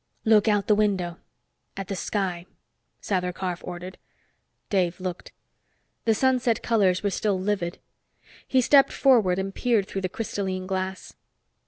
"Look 0.25 0.47
out 0.47 0.65
the 0.65 0.73
window 0.73 1.19
at 1.77 1.87
the 1.87 1.95
sky," 1.95 2.47
Sather 3.03 3.31
Karf 3.31 3.61
ordered. 3.63 3.99
Dave 4.71 4.99
looked. 4.99 5.31
The 6.05 6.15
sunset 6.15 6.63
colors 6.63 7.03
were 7.03 7.11
still 7.11 7.37
vivid. 7.37 7.77
He 8.47 8.61
stepped 8.61 8.91
forward 8.93 9.37
and 9.37 9.53
peered 9.53 9.85
through 9.87 10.01
the 10.01 10.09
crystalline 10.09 10.65
glass. 10.65 11.13